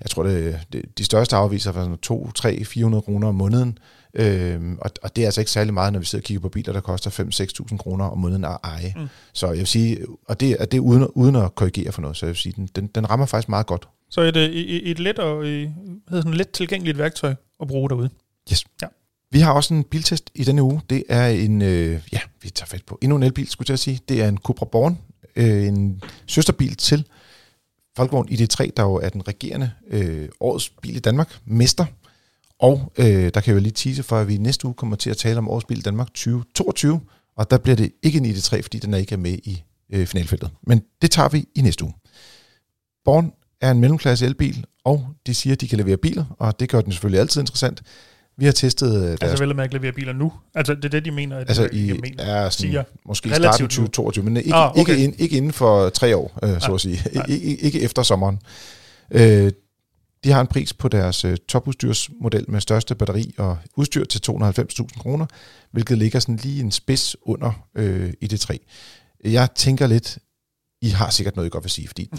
[0.00, 3.78] jeg tror, det, det de største afviser for 2, 3, 400 kroner om måneden,
[4.18, 6.48] Øhm, og, og det er altså ikke særlig meget, når vi sidder og kigger på
[6.48, 7.10] biler, der koster
[7.70, 8.94] 5-6.000 kroner om måneden at eje.
[8.96, 9.08] Mm.
[9.32, 9.98] Så jeg vil sige,
[10.28, 12.66] og det, er det uden, uden at korrigere for noget, så jeg vil sige, den,
[12.66, 13.88] den, den rammer faktisk meget godt.
[14.10, 15.74] Så et, et, et let og et,
[16.08, 18.10] hedder sådan let tilgængeligt værktøj at bruge derude.
[18.52, 18.64] Yes.
[18.82, 18.86] Ja.
[19.30, 20.80] Vi har også en biltest i denne uge.
[20.90, 24.00] Det er en, øh, ja, vi tager fat på endnu en elbil, skulle jeg sige.
[24.08, 24.98] Det er en Cupra Born,
[25.36, 27.06] øh, en søsterbil til
[27.96, 31.84] Folkevogn ID3, der jo er den regerende øh, årets bil i Danmark, mester.
[32.60, 35.10] Og øh, der kan jeg jo lige tease for, at vi næste uge kommer til
[35.10, 37.00] at tale om Årsbil Danmark 2022,
[37.36, 40.06] og der bliver det ikke en ID3, fordi den er ikke er med i øh,
[40.06, 40.50] finalfeltet.
[40.66, 41.94] Men det tager vi i næste uge.
[43.04, 46.68] Born er en mellemklasse elbil, og de siger, at de kan levere biler, og det
[46.68, 47.82] gør den selvfølgelig altid interessant.
[48.38, 48.94] Vi har testet...
[48.96, 49.22] Øh, deres...
[49.22, 50.32] Altså vel at mærke levere biler nu?
[50.54, 53.68] Altså det er det, de mener, at altså, i, mener, er sådan, siger måske starten
[53.68, 54.80] 2022, men ikke, ah, okay.
[54.80, 57.02] ikke, ind, ikke inden for tre år, øh, så ah, at sige.
[57.16, 57.30] Ah.
[57.30, 58.38] Ikke, ikke efter sommeren.
[59.10, 59.52] Øh,
[60.24, 64.98] de har en pris på deres øh, topudstyrsmodel med største batteri og udstyr til 290.000
[64.98, 65.26] kroner,
[65.70, 68.58] hvilket ligger sådan lige en spids under øh, i det 3.
[69.24, 70.18] Jeg tænker lidt,
[70.82, 72.10] I har sikkert noget, I godt vil sige, fordi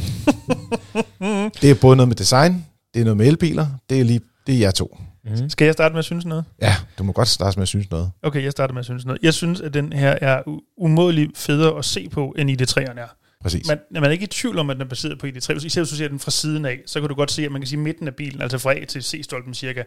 [1.62, 4.56] det er både noget med design, det er noget med elbiler, det er lige det
[4.56, 4.98] er jer to.
[5.24, 5.50] Mm-hmm.
[5.50, 6.46] Skal jeg starte med at synes noget?
[6.62, 8.12] Ja, du må godt starte med at synes noget.
[8.24, 9.20] Okay, jeg starter med at synes noget.
[9.24, 10.44] Jeg synes, at den her er
[10.78, 13.16] umådelig federe at se på, end i det 3'erne er.
[13.42, 13.68] Præcis.
[13.68, 15.66] Man, man er ikke i tvivl om, at den er baseret på ID3.
[15.66, 17.62] Især hvis du ser den fra siden af, så kan du godt se, at man
[17.62, 19.84] kan sige midten af bilen, altså fra A til C-stolpen cirka,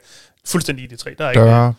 [0.46, 1.14] fuldstændig ID3.
[1.18, 1.74] Der er Døre,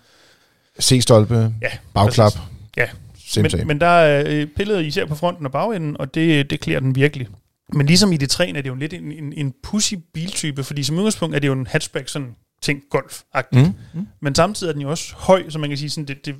[0.82, 2.32] C-stolpe, ja, bagklap.
[2.32, 2.48] Præcis.
[2.78, 2.90] Ja,
[3.28, 6.60] same, men, men der er øh, pillet især på fronten og bagenden, og det, det
[6.60, 7.28] klæder den virkelig.
[7.74, 10.84] Men ligesom i det 3 er det jo lidt en, en, en pussy biltype, fordi
[10.84, 13.60] som udgangspunkt er det jo en hatchback, sådan ting golf mm,
[13.94, 14.08] mm.
[14.22, 16.36] Men samtidig er den jo også høj, så man kan sige, sådan det, det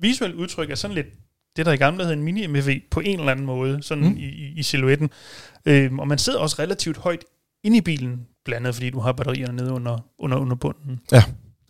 [0.00, 1.06] visuelle udtryk er sådan lidt
[1.58, 4.16] det, der i gamle hed en mini-MV, på en eller anden måde, sådan mm.
[4.16, 5.10] i, i silhuetten.
[5.66, 7.24] Øhm, og man sidder også relativt højt
[7.64, 11.00] inde i bilen, blandt andet fordi du har batterierne nede under, under, under bunden.
[11.12, 11.22] Ja.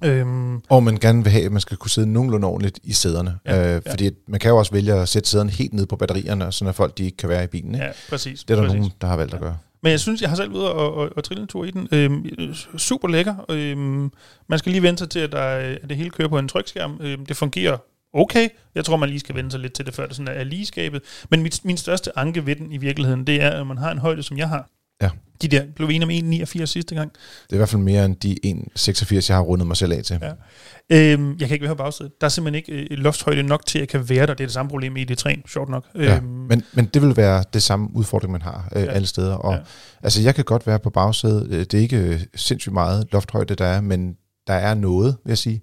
[0.05, 3.39] Øhm, og man gerne vil have, at man skal kunne sidde nogenlunde ordentligt i sæderne.
[3.47, 4.11] Ja, øh, fordi ja.
[4.29, 6.99] man kan jo også vælge at sætte sæderne helt ned på batterierne, så at folk
[6.99, 7.75] de ikke kan være i bilen.
[7.75, 7.87] Ikke?
[7.87, 8.45] Ja, præcis.
[8.45, 8.79] Det er der præcis.
[8.79, 9.37] nogen, der har valgt ja.
[9.37, 9.59] at gøre.
[9.83, 11.89] Men jeg synes, jeg har selv været og, og, og trille en tur i den.
[11.93, 12.27] Øhm,
[12.77, 13.35] super lækker.
[13.49, 14.13] Øhm,
[14.49, 16.99] man skal lige vente sig til, at, der, at det hele kører på en trykskærm.
[17.01, 17.77] Øhm, det fungerer
[18.15, 18.49] okay.
[18.75, 20.67] Jeg tror, man lige skal vende sig lidt til det, før det sådan er lige
[20.67, 21.03] skabet.
[21.31, 23.99] Men mit, min største anke ved den i virkeligheden, det er, at man har en
[23.99, 24.69] højde, som jeg har.
[25.03, 25.11] Ja.
[25.43, 27.13] De der blev enige om 1,89 sidste gang.
[27.13, 30.03] Det er i hvert fald mere end de 1,86, jeg har rundet mig selv af
[30.05, 30.19] til.
[30.23, 30.33] Ja.
[31.13, 32.13] Øhm, jeg kan ikke være på bagsædet.
[32.21, 34.35] Der er simpelthen ikke øh, lofthøjde nok til, at jeg kan være der.
[34.35, 35.85] Det er det samme problem i det træn, sjovt nok.
[35.95, 38.91] Ja, øhm, men, men det vil være det samme udfordring, man har øh, Ja.
[38.91, 39.35] alle steder.
[39.35, 39.59] Og, Ja.
[40.03, 41.47] Altså, jeg kan godt være på bagsædet.
[41.51, 44.17] Øh, Det er ikke øh, sindssygt meget lofthøjde, der er, men
[44.47, 45.63] der er noget, vil jeg sige.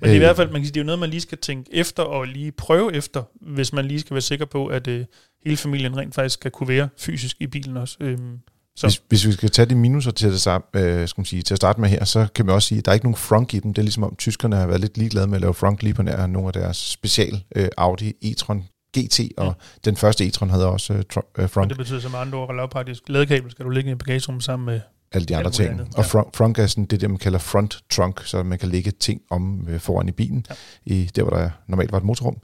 [0.00, 1.10] Men det er i Øh, hvert fald, man kan sige, det er jo noget, man
[1.10, 4.66] lige skal tænke efter og lige prøve efter, hvis man lige skal være sikker på,
[4.66, 5.04] at øh,
[5.44, 7.96] hele familien rent faktisk skal kunne være fysisk i bilen også.
[8.00, 8.38] Øhm,
[8.76, 11.42] så Hvis, hvis vi skal tage de minuser til, det, sam- øh, skal man sige,
[11.42, 13.16] til at starte med her, så kan man også sige, at der er ikke nogen
[13.16, 13.74] frunk i dem.
[13.74, 16.02] Det er ligesom om tyskerne har været lidt ligeglade med at lave frunk lige på
[16.02, 18.62] nær nogle af deres special øh, Audi e-tron
[18.98, 19.52] GT, og Ja.
[19.84, 23.02] den første e-tron havde også øh, øh, og frunk, det betyder som andre ord, lavpraktisk
[23.08, 24.80] ladekabel skal du ligge i bagagerummet sammen med.
[25.12, 25.70] Alle de andre ting.
[25.70, 26.02] andet, Og ja.
[26.02, 29.80] frunk, frunk er det, man kalder front trunk, så man kan lægge ting om øh,
[29.80, 30.54] foran i bilen, Ja.
[30.86, 32.36] i der hvor der normalt var et motorrum.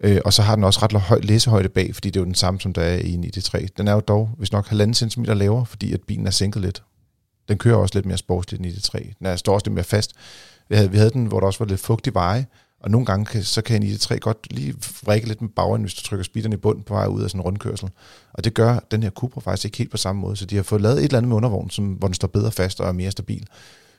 [0.00, 2.34] Øh, og så har den også ret høj læsehøjde bag, fordi det er jo den
[2.34, 3.66] samme, som der er i en ID3.
[3.76, 6.82] Den er jo dog, hvis nok, halvanden centimeter lavere, fordi at bilen er sænket lidt.
[7.48, 9.12] Den kører også lidt mere sportsligt end ID3.
[9.18, 10.12] Den er, står også lidt mere fast.
[10.68, 12.46] Vi havde, vi havde den, hvor der også var lidt fugtig veje,
[12.82, 15.94] og nogle gange kan, så kan en ID3 godt lige vrikke lidt med bagenden, hvis
[15.94, 17.88] du trykker speederen i bund på vej ud af sådan en rundkørsel.
[18.32, 20.36] Og det gør den her Cupra faktisk ikke helt på samme måde.
[20.36, 22.50] Så de har fået lavet et eller andet med undervognen, som, hvor den står bedre
[22.50, 23.46] fast og er mere stabil.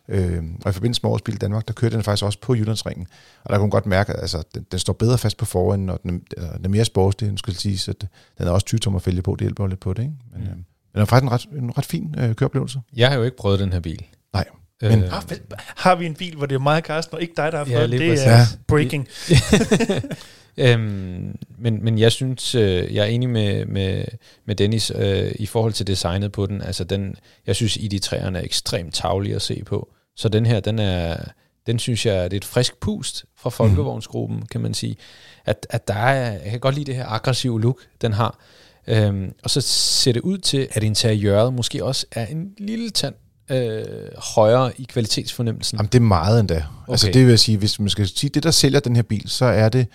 [0.08, 3.08] Øh, og i forbindelse med Årets Bil Danmark, der kører den faktisk også på Jyllandsringen.
[3.44, 5.90] Og der kunne man godt mærke, at altså, den, den står bedre fast på forenden,
[5.90, 7.30] og den er, den er mere sportslig.
[7.30, 9.80] Den skal sige, at den er også 20 tommer fælge på, det hjælper jo lidt
[9.80, 10.02] på det.
[10.02, 10.14] Ikke?
[10.34, 10.48] Men, Mm.
[10.48, 10.66] øh, men
[10.96, 12.80] det er faktisk en ret, en ret fin øh, køreoplevelse.
[12.96, 14.02] Jeg har jo ikke prøvet den her bil.
[14.34, 14.46] Nej,
[14.82, 15.10] men- Øh,
[15.58, 17.80] har vi en bil, hvor det er mig, Carsten, og ikke dig, der har Ja,
[17.80, 18.00] fået det?
[18.00, 18.26] præcis.
[18.26, 18.46] er Ja.
[18.68, 19.08] breaking.
[20.58, 24.06] øhm, men, men jeg synes, øh, jeg er enig med, med,
[24.46, 26.62] med Dennis øh, i forhold til designet på den.
[26.62, 27.16] Altså den,
[27.48, 29.90] jeg synes, ID3'erne er ekstremt tavlige at se på.
[30.16, 31.18] Så den her, den er,
[31.68, 34.96] den synes jeg, det er et frisk pust fra folkevognsgruppen, kan man sige.
[35.46, 38.40] At, at der er, jeg kan godt lide det her aggressive look, den har.
[38.88, 43.16] Øhm, og så ser det ud til, at interiøret måske også er en lille tand
[43.54, 43.86] øh,
[44.36, 45.78] højere i kvalitetsfornemmelsen.
[45.78, 46.56] Jamen, det er meget endda.
[46.56, 46.92] Okay.
[46.92, 47.14] Altså Okay.
[47.14, 49.46] det vil jeg sige, hvis man skal sige, det der sælger den her bil, så
[49.46, 49.88] er det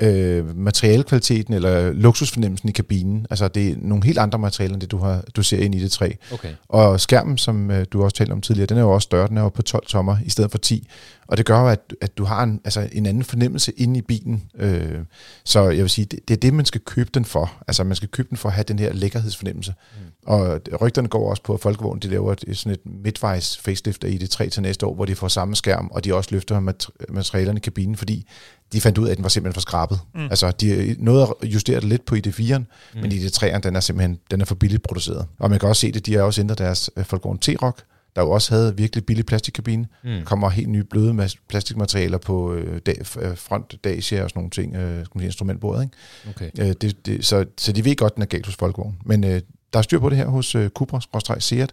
[0.00, 3.26] øh, materialekvaliteten eller luksusfornemmelsen i kabinen.
[3.30, 5.82] Altså det er nogle helt andre materialer, end det du, har, du ser ind i
[5.82, 6.16] det 3.
[6.32, 6.52] Okay.
[6.68, 9.36] Og skærmen, som øh, du også talte om tidligere, den er jo også større, den
[9.36, 10.88] er jo på 12 tommer i stedet for 10.
[11.26, 14.02] Og det gør jo, at, at du har en, altså en anden fornemmelse inde i
[14.02, 14.42] bilen.
[14.58, 14.98] Øh,
[15.44, 17.52] så jeg vil sige, det, det er det, man skal købe den for.
[17.68, 19.74] Altså man skal købe den for at have den her lækkerhedsfornemmelse.
[19.94, 20.06] Mm.
[20.26, 24.08] Og rygterne går også på, at Folkevogn de laver et, sådan et midtvejs facelift af
[24.08, 27.58] ID3 til næste år, hvor de får samme skærm, og de også løfter mat- materialerne
[27.58, 28.26] i kabinen, fordi
[28.72, 30.00] de fandt ud af, at den var simpelthen for skrabet.
[30.14, 30.24] Mm.
[30.24, 33.00] Altså, de nåede at justere det lidt på ID4'eren, mm.
[33.00, 35.26] men ID3'eren, den er simpelthen den er for billigt produceret.
[35.38, 37.84] Og man kan også se det, de har også ændret deres øh, Volkswagen T-Rock,
[38.16, 39.86] der jo også havde virkelig billig plastikkabine.
[40.04, 40.10] Mm.
[40.10, 44.50] Der kommer helt nye bløde plastikmaterialer på øh, dag, øh, front, dacia og sådan nogle
[44.50, 45.82] ting, øh, skal man sige, instrumentbordet.
[45.82, 45.96] Ikke?
[46.30, 46.50] okay.
[46.58, 48.98] Øh, det, det, så, så de ved godt, den er galt hos Volkswagen.
[49.04, 49.40] Men øh,
[49.72, 51.72] der er styr på det her hos øh, Cupra-Seat.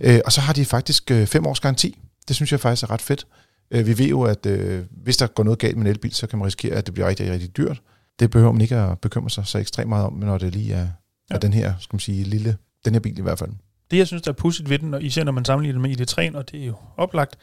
[0.00, 1.98] Øh, og så har de faktisk øh, fem års garanti.
[2.28, 3.26] Det synes jeg faktisk er ret fedt.
[3.70, 6.26] Øh, vi ved jo, at øh, hvis der går noget galt med en elbil, så
[6.26, 7.82] kan man risikere, at det bliver rigtig, rigtig dyrt.
[8.18, 10.88] Det behøver man ikke at bekymre sig så ekstremt meget om, når det lige er,
[11.30, 11.34] ja.
[11.34, 13.50] Er den her, skal man sige, lille, den her bil i hvert fald.
[13.90, 16.00] Det, jeg synes, der er pudsigt ved den, og især når man sammenligner det med
[16.00, 17.36] ID3'en, og det er jo oplagt,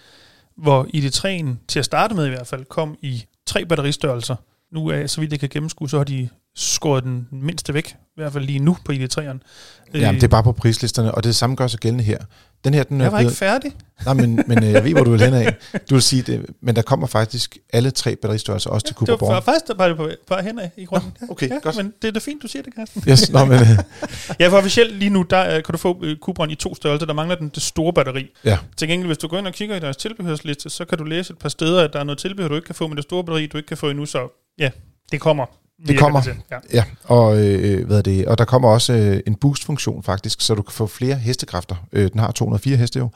[0.57, 4.36] hvor ID3'en til at starte med i hvert fald kom i tre batteristørrelser.
[4.71, 7.94] Nu er, så vidt jeg kan gennemskue, så har de skåret den mindste væk, i
[8.16, 9.38] hvert fald lige nu på ID3'eren.
[9.94, 12.18] Jamen, det er bare på prislisterne, og det samme gør sig gældende her.
[12.64, 13.72] Den her, den er jeg var blevet- ikke færdig.
[14.06, 15.56] Nej, men, men øh, jeg ved, hvor du vil hen af.
[15.90, 19.22] Du vil sige det, men der kommer faktisk alle tre batteristørrelser også til Cooper Det
[19.22, 19.44] var Born.
[19.44, 21.14] faktisk der bare på, på henad i grunden.
[21.22, 21.78] Nå, okay, ja, godt.
[21.78, 23.04] men det er da fint, du siger det, Carsten.
[23.10, 23.68] Yes, nå, men, øh,
[24.40, 27.06] Ja, for officielt lige nu, der øh, kan du få øh, Cupraen i to størrelser.
[27.06, 28.28] Der mangler den det store batteri.
[28.46, 28.58] ja.
[28.78, 31.34] Til gengæld, hvis du går ind og kigger i deres tilbehørsliste, så kan du læse
[31.34, 33.24] et par steder, at der er noget tilbehør, du ikke kan få med det store
[33.24, 34.06] batteri, du ikke kan få endnu.
[34.06, 34.70] Så ja,
[35.12, 35.46] det kommer.
[35.86, 36.22] Virker kommer.
[36.52, 36.58] Ja.
[36.74, 40.56] Ja, og, øh, hvad er det, og der kommer også øh, en boost-funktion faktisk, så
[40.56, 41.76] du kan få flere hestekræfter.
[41.94, 43.10] Øh, den har 204 heste jo,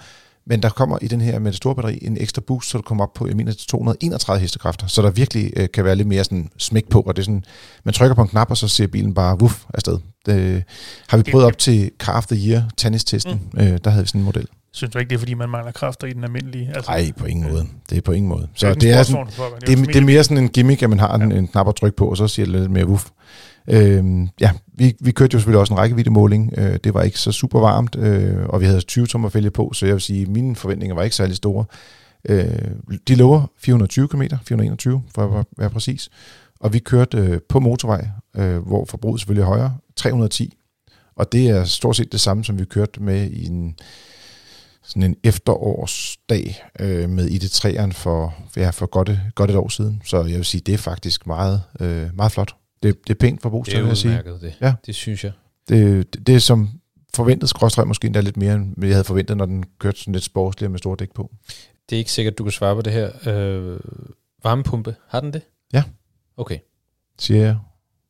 [0.48, 2.82] men der kommer i den her med det store batteri en ekstra boost, så du
[2.82, 6.08] kommer op på, jeg mener, til 231 hestekræfter, så der virkelig øh, kan være lidt
[6.08, 7.44] mere sådan smæk på, og det er sådan,
[7.84, 9.98] man trykker på en knap, og så ser bilen bare wuff afsted.
[10.26, 10.64] Det,
[11.08, 13.60] har vi prøvet op til Car of the Year tennistesten, mm.
[13.60, 14.48] øh, der havde vi sådan en model.
[14.76, 16.72] Synes du ikke, det er, fordi man mangler kræfter i den almindelige?
[16.76, 17.66] Altså, Nej, på ingen måde.
[17.90, 18.48] Det er på ingen måde.
[18.56, 21.00] Så det er, sportsvogn, sådan, det, er, det er mere sådan en gimmick, at man
[21.00, 21.38] har en, Ja.
[21.38, 23.06] en knap at trykke på, og så siger det lidt mere wuff.
[23.68, 26.54] Øhm, ja, vi, vi kørte jo selvfølgelig også en rækkeviddemåling.
[26.58, 29.72] Øh, det var ikke så super varmt, øh, og vi havde 20 tommer fælge på,
[29.74, 31.66] så jeg vil sige, at mine forventninger var ikke særlig store.
[32.30, 32.46] Øh,
[33.08, 36.10] de lover 420 km, 421 for at være- være præcis.
[36.60, 38.08] Og vi kørte øh, på motorvej,
[38.38, 40.58] øh, hvor forbruget selvfølgelig er højere, 310.
[41.16, 43.76] Og det er stort set det samme, som vi kørte med i en,
[44.88, 50.02] sådan en efterårsdag øh, med ID3'eren for, ja, for godt, godt et år siden.
[50.06, 52.56] Så jeg vil sige, det er faktisk meget, øh, meget flot.
[52.84, 54.22] Det, det er pænt for Bostad, vil jeg sige.
[54.42, 54.74] Det, Ja.
[54.86, 55.32] det synes jeg.
[55.70, 56.70] Det, det, det er som
[57.16, 60.24] forventet skråstrøm måske endda lidt mere, end jeg havde forventet, når den kørte sådan lidt
[60.24, 61.32] sportsligt med store dæk på.
[61.90, 63.12] Det er ikke sikkert, du kan svare på det her.
[63.28, 63.80] Øh,
[64.44, 65.42] varmepumpe, har den det?
[65.74, 65.84] Ja.
[66.38, 66.58] Okay.
[67.20, 67.58] Siger jeg.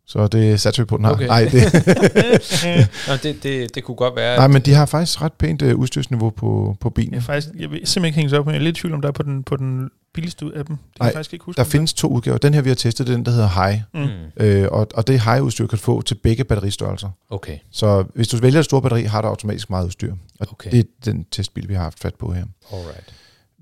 [0.08, 1.14] Så det satser vi på, den har.
[1.14, 1.28] Okay.
[1.28, 1.74] Nej, det,
[3.08, 4.38] Nå, det, det, det kunne godt være...
[4.38, 7.14] nej, men de har faktisk ret pænt øh, udstyrsniveau på, på bilen.
[7.14, 8.94] Jeg, faktisk, jeg vil simpelthen ikke hænge sig op, men jeg er lidt i tvivl
[8.94, 10.78] om, der er på den, på den billigste ud af dem.
[10.78, 11.58] Det kan Nej, jeg faktisk ikke huske.
[11.58, 12.38] Der findes to udgaver.
[12.38, 13.82] Den her, vi har testet, det er den, der hedder High.
[13.94, 14.00] Mm.
[14.02, 14.46] Mm.
[14.46, 17.10] Øh, og, og det High-udstyr kan du få til begge batteristørrelser.
[17.30, 20.14] Okay, Så hvis du vælger et stort batteri, har du automatisk meget udstyr.
[20.40, 20.72] Og okay.
[20.72, 22.44] det er den testbil, vi har haft fat på her.
[22.74, 23.14] Alright.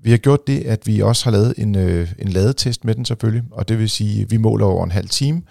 [0.02, 3.04] Vi har gjort det, at vi også har lavet en, øh, en ladetest med den
[3.04, 5.42] selvfølgelig, og det vil sige, at vi måler over en halv time,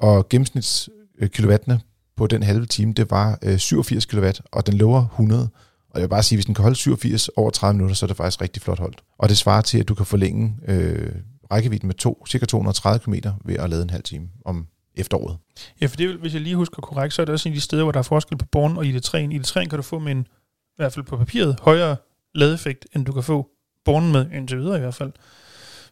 [0.00, 1.80] og gennemsnits øh, kilowattene
[2.16, 5.48] på den halve time, det var øh, 87 kW, og den lover 100.
[5.90, 8.08] Og jeg vil bare sige, hvis den kan holde 87 over 30 minutter, så er
[8.08, 9.02] det faktisk rigtig flot holdt.
[9.18, 11.12] Og det svarer til, at du kan forlænge øh,
[11.52, 15.38] rækkevidden med to, cirka 230 km ved at lade en halv time om efteråret.
[15.80, 17.60] Ja, for det, hvis jeg lige husker korrekt, så er det også en af de
[17.60, 19.16] steder, hvor der er forskel på Born og ID3.
[19.16, 21.96] ID3 kan du få med en, i hvert fald på papiret, højere
[22.34, 23.48] ladeeffekt, end du kan få
[23.84, 25.12] Born med, indtil videre i hvert fald.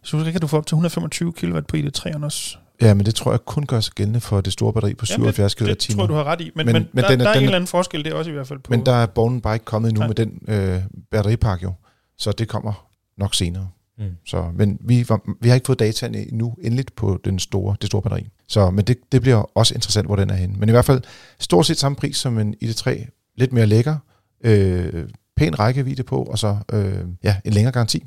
[0.02, 2.58] Så kan du får op til 125 kW på ID3'eren også.
[2.84, 5.54] Ja, men det tror jeg kun gør sig gældende for det store batteri på 77
[5.54, 5.68] kWh.
[5.68, 6.50] Det tror jeg, du har ret i.
[6.54, 8.12] Men, Men- men, der, den er- der er den en er- eller anden forskel, det
[8.12, 8.70] er også i hvert fald på...
[8.70, 10.06] Men der er Born bare ikke kommet endnu Nej.
[10.08, 11.72] med den øh, batteripakke jo,
[12.18, 12.86] så det kommer
[13.18, 13.68] nok senere.
[13.98, 14.04] Mm.
[14.26, 17.86] Så, men vi, var, vi har ikke fået dataen endnu endeligt på den store, det
[17.86, 18.28] store batteri.
[18.48, 20.54] Så, men det, det bliver også interessant, hvor den er henne.
[20.58, 21.02] Men i hvert fald
[21.38, 23.06] stort set samme pris som en ID3.
[23.36, 23.96] Lidt mere lækker,
[24.44, 28.04] øh, pæn rækkevidde på, og så øh, ja, en længere garanti.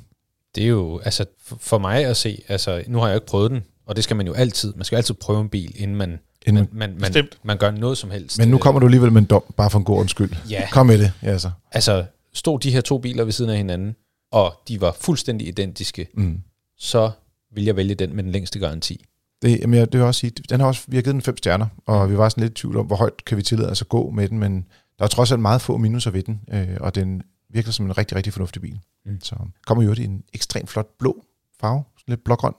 [0.56, 3.28] Det er jo, altså for- for mig at se, altså nu har jeg jo ikke
[3.28, 5.71] prøvet den, og det skal man jo altid, man skal jo altid prøve en bil,
[5.82, 8.39] inden man, Inden, man, man, man, man gør noget som helst.
[8.39, 10.32] men nu kommer du alligevel med en dom, bare for en god undskyld.
[10.50, 11.12] Ja, Kom med det.
[11.23, 11.52] Ja, så.
[11.71, 13.95] altså stod de her to biler ved siden af hinanden,
[14.32, 16.39] og de var fuldstændig identiske, Mm.
[16.78, 17.12] så
[17.54, 19.06] vil jeg vælge den med den længste garanti.
[19.41, 21.38] Det, jamen, jeg, det vil også sige, den har også, vi har givet den fem
[21.38, 23.82] stjerner, og vi var sådan lidt i tvivl om, hvor højt kan vi tillade os
[23.82, 24.65] at gå med den, men
[25.00, 27.97] der er trods alt meget få minuser ved den, øh, og den virker som en
[27.97, 28.80] rigtig, rigtig fornuftig bil.
[29.06, 29.12] Mm.
[29.12, 29.21] Mm.
[29.21, 31.23] Så kommer jo i en ekstremt flot blå
[31.60, 32.54] farve, sådan lidt blågrøn,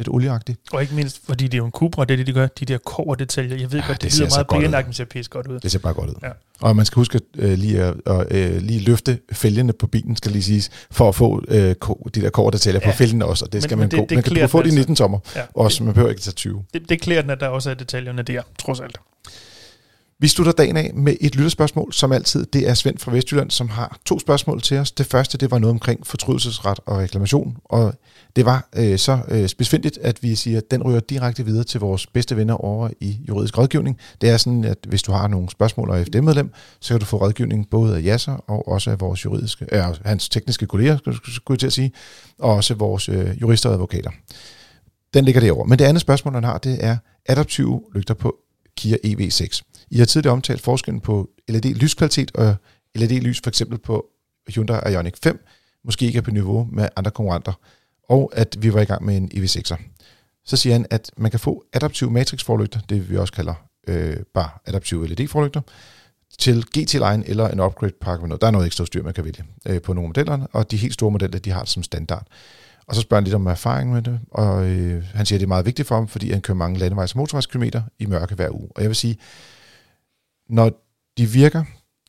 [0.00, 0.56] lidt olieagtig.
[0.72, 2.46] Og ikke mindst, fordi det er jo en Cupra, det er det, de gør.
[2.46, 3.56] De der kover detaljer.
[3.56, 5.60] Jeg ved Ja, ja, godt, det det, lyder meget pænagtigt, men ser pisse godt ud.
[5.60, 6.14] Det ser bare godt ud.
[6.22, 6.28] Ja.
[6.60, 7.94] Og man skal huske at, øh, lige at
[8.30, 12.20] øh, lige løfte fælgene på bilen, skal lige siges, for at få øh, ko- de
[12.20, 12.86] der kårdetaljer ja.
[12.88, 12.92] Ja.
[12.92, 14.06] på fælgene også, og det Men- skal men man det- gå.
[14.08, 14.78] det Man kan få de altså.
[14.78, 16.64] 19 tommer, Ja, også, man behøver ikke tage 20.
[16.74, 18.96] det, det klæder den, at der også er detaljerne der, trods alt.
[20.22, 22.46] Vi slutter dagen af med et lytterspørgsmål, som altid.
[22.46, 24.92] Det er Svend fra Vestjylland, som har to spørgsmål til os.
[24.92, 27.94] Det første, det var noget omkring fortrydelsesret og reklamation, og
[28.36, 31.80] det var øh, så øh, specifikt, at vi siger, at den ryger direkte videre til
[31.80, 33.98] vores bedste venner over i juridisk rådgivning.
[34.20, 37.16] Det er sådan, at hvis du har nogle spørgsmål og FD-medlem, så kan du få
[37.16, 41.54] rådgivning både af Jasser og også af vores juridiske, øh, hans tekniske kolleger, skulle skulle
[41.54, 41.92] jeg til at sige,
[42.38, 44.10] og også vores øh, jurister og advokater.
[45.14, 45.68] Den ligger derovre.
[45.68, 48.36] Men det andet spørgsmål, han har, det er adaptive lygter på
[48.80, 49.60] Kia EV6.
[49.90, 52.56] I har tidligere omtalt forskellen på LED-lyskvalitet og
[52.98, 54.06] LED-lys for eksempel på
[54.48, 55.44] Hyundai Ioniq 5,
[55.84, 57.52] måske ikke er på niveau med andre konkurrenter,
[58.08, 59.82] og at vi var i gang med en EV6'er.
[60.44, 63.54] Så siger han, at man kan få adaptive matrixforlygter, det vi også kalder
[63.88, 65.60] øh, bare adaptive LED-forlygter,
[66.38, 68.40] til GT-Line eller en upgrade-pakke med noget.
[68.40, 70.94] Der er noget ekstra styr, man kan vælge øh, på nogle modeller, og de helt
[70.94, 72.26] store modeller, de har det som standard.
[72.90, 75.46] Og så spørger han lidt om erfaring med det, og øh, han siger, at det
[75.46, 78.50] er meget vigtigt for ham, fordi han kører mange landevejs- og motorvejskilometer i mørke hver
[78.50, 78.68] uge.
[78.74, 79.18] Og jeg vil sige,
[80.48, 80.72] når
[81.18, 81.64] de virker,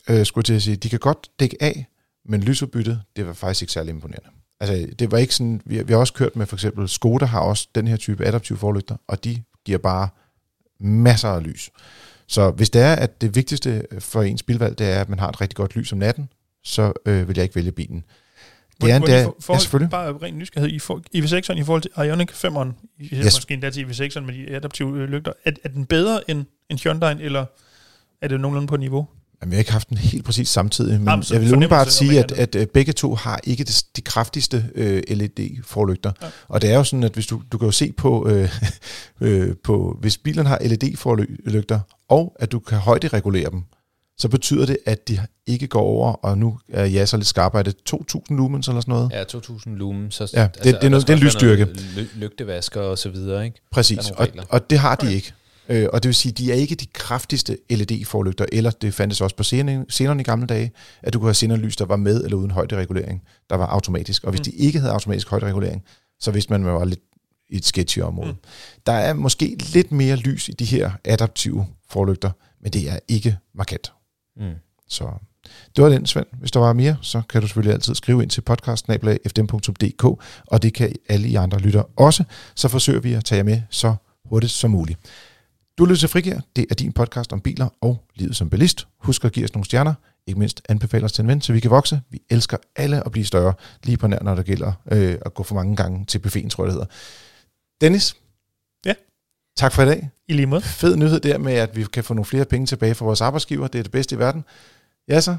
[0.09, 1.85] øh, skulle jeg til at sige, de kan godt dække af,
[2.25, 4.29] men lysudbyttet, det var faktisk ikke særlig imponerende.
[4.59, 7.39] Altså, det var ikke sådan, vi, vi har også kørt med for eksempel Skoda har
[7.39, 10.09] også den her type adaptive forlygter, og de giver bare
[10.79, 11.71] masser af lys.
[12.27, 15.29] Så hvis det er, at det vigtigste for ens bilvalg, det er, at man har
[15.29, 16.29] et rigtig godt lys om natten,
[16.63, 18.03] så øh, vil jeg ikke vælge bilen.
[18.81, 19.89] Det er endda, de for- ja, selvfølgelig.
[19.91, 20.75] Bare ren nysgerrighed.
[20.75, 22.69] I, for, i V6'eren i forhold til Ioniq 5'eren,
[23.25, 23.37] yes.
[23.37, 26.79] Måske endda til V6'eren med de adaptive øh, lygter, er, er den bedre end, end
[26.79, 27.45] Hyundai, eller
[28.21, 29.07] er det nogenlunde på niveau?
[29.41, 31.91] Jamen, jeg har ikke haft den helt præcis samtidig, men Jamen, jeg vil umiddelbart om
[31.91, 36.11] sige, ikke at, at øh, begge to har ikke det, de kraftigste øh, LED-forlygter.
[36.21, 36.27] Ja.
[36.47, 38.49] Og det er jo sådan, at hvis du, du kan jo se på, øh,
[39.21, 43.63] øh, på hvis bilen har LED-forlygter, og at du kan højderegulere dem,
[44.21, 47.59] så betyder det, at de ikke går over, og nu er jeg så lidt skarpere,
[47.59, 49.11] er det 2.000 lumens eller sådan noget?
[49.11, 50.11] Ja, 2000 lumen.
[50.11, 51.63] Så, Ja, det- det er noget- det er en lysstyrke.
[51.95, 53.61] ly- Lygtevasker og så videre, ikke?
[53.71, 55.15] Præcis, og, og det har de Okay.
[55.15, 55.33] ikke.
[55.69, 59.35] Øh, og det vil sige, de er ikke de kraftigste LED-forlygter, eller det fandtes også
[59.35, 60.71] på scenerne, scenerne i gamle dage,
[61.03, 64.23] at du kunne have scenerlys, der var med eller uden højderegulering, der var automatisk.
[64.23, 64.43] Og hvis Mm.
[64.43, 65.83] de ikke havde automatisk højderegulering,
[66.19, 66.99] så vidste man, at man var lidt
[67.49, 68.31] i et sketchy område.
[68.31, 68.37] Mm.
[68.85, 72.31] Der er måske lidt mere lys i de her adaptive forlygter,
[72.63, 73.91] men det er ikke markant.
[74.37, 74.55] Mm.
[74.87, 75.11] Så
[75.75, 76.27] det var den, Svend.
[76.39, 80.03] Hvis der var mere, så kan du selvfølgelig altid skrive ind til podcast.fdm.dk,
[80.47, 82.23] og det kan alle I andre lytter også.
[82.55, 84.99] Så forsøger vi at tage jer med så hurtigt som muligt.
[85.77, 86.39] Du lytter til Frigir.
[86.55, 88.87] Det er din podcast om biler og livet som bilist.
[88.99, 89.93] Husk at give os nogle stjerner.
[90.27, 92.01] Ikke mindst anbefale os til en ven, så vi kan vokse.
[92.09, 95.43] Vi elsker alle at blive større, lige på nær, når det gælder øh, at gå
[95.43, 96.87] for mange gange til buffeten, tror jeg det hedder.
[97.81, 98.15] Dennis?
[99.61, 100.09] Tak for i dag.
[100.27, 100.61] I lige måde.
[100.61, 103.67] Fed nyhed der med, at vi kan få nogle flere penge tilbage fra vores arbejdsgiver.
[103.67, 104.43] Det er det bedste i verden.
[105.07, 105.37] Ja så.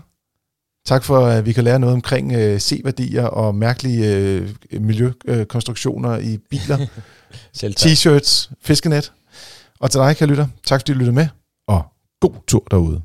[0.86, 6.38] Tak for, at vi kan lære noget omkring øh, C-værdier og mærkelige øh, miljøkonstruktioner i
[6.38, 6.86] biler,
[7.80, 9.12] t-shirts, fiskenet.
[9.80, 11.28] Og til dig, kan lytter, tak fordi du lyttede med,
[11.68, 11.84] og
[12.20, 13.02] god tur derude.